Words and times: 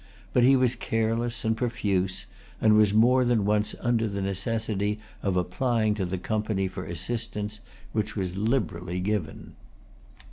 But 0.33 0.41
he 0.41 0.55
was 0.55 0.73
careless 0.75 1.45
and 1.45 1.55
profuse, 1.55 2.25
and 2.59 2.75
was 2.75 2.91
more 2.91 3.23
than 3.23 3.45
once 3.45 3.75
under 3.81 4.07
the 4.09 4.19
necessity 4.23 4.97
of 5.21 5.37
applying 5.37 5.93
to 5.93 6.05
the 6.05 6.17
Company 6.17 6.67
for 6.67 6.85
assistance, 6.85 7.59
which 7.91 8.15
was 8.15 8.35
liberally 8.35 8.99
given. 8.99 9.53